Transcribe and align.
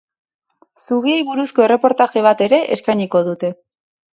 Zubiei 0.85 1.19
buruzko 1.27 1.65
erreportaje 1.65 2.27
bat 2.29 2.43
ere 2.49 2.63
eskainiko 2.77 3.23
dute. 3.29 3.53